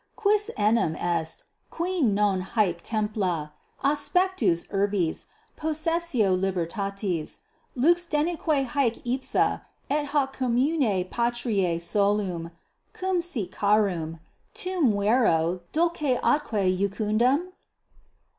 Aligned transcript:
Quis 0.15 0.49
enim 0.57 0.95
est, 0.95 1.43
cui 1.69 2.01
non 2.01 2.41
haec 2.41 2.81
templa, 2.81 3.53
aspectus 3.83 4.65
urbis, 4.71 5.27
possessio 5.55 6.35
libertatis, 6.35 7.41
lux 7.75 8.07
denique 8.07 8.65
haec 8.69 8.97
ipsa 9.05 9.61
et 9.91 10.07
hoc 10.07 10.35
commune 10.35 11.07
patriae 11.11 11.79
solum 11.79 12.49
cum 12.93 13.21
sit 13.21 13.51
carum, 13.51 14.19
tum 14.55 14.91
vero 14.91 15.61
dulce 15.71 16.17
atque 16.23 16.65
iucundum? 16.79 17.51